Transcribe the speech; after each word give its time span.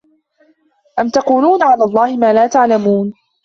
ۖ 0.97 0.99
أَمْ 1.01 1.09
تَقُولُونَ 1.09 1.63
عَلَى 1.63 1.83
اللَّهِ 1.83 2.17
مَا 2.17 2.33
لَا 2.33 2.47
تَعْلَمُونَ 2.47 3.13